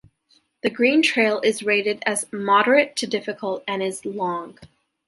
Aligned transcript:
The 0.63 0.71
green 0.71 1.03
trail 1.03 1.39
is 1.41 1.61
rated 1.61 2.01
as 2.07 2.25
"moderate 2.33 2.95
to 2.95 3.05
difficult" 3.05 3.63
and 3.67 3.83
is 3.83 4.03
long. 4.03 4.57